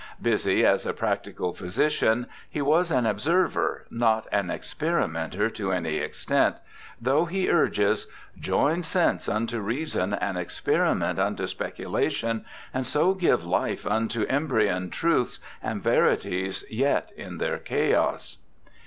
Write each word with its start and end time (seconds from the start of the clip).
Busy 0.19 0.65
as 0.65 0.83
a 0.87 0.95
practical 0.95 1.53
physician, 1.53 2.25
he 2.49 2.59
was 2.59 2.89
an 2.89 3.05
observer, 3.05 3.85
not 3.91 4.25
an 4.31 4.49
experimenter 4.49 5.47
to 5.51 5.71
any 5.71 5.97
extent, 5.97 6.55
though 6.99 7.25
he 7.25 7.51
urges:' 7.51 8.07
Join 8.49 8.81
sense 8.81 9.29
unto 9.29 9.59
reason 9.59 10.15
and 10.15 10.37
experi 10.39 10.97
ment 10.97 11.19
unto 11.19 11.45
speculation, 11.45 12.45
and 12.73 12.87
so 12.87 13.13
give 13.13 13.45
life 13.45 13.85
unto 13.85 14.23
embryon 14.25 14.89
truths 14.89 15.37
and 15.61 15.83
verities 15.83 16.65
yet 16.67 17.11
in 17.15 17.37
their 17.37 17.59
chaos.' 17.59 18.37